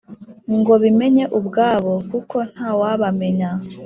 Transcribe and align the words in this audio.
Ngo 0.57 0.73
bimenye 0.83 1.23
ubwabo 1.37 1.93
kuko 2.09 2.37
ntawabamenya 2.51 3.49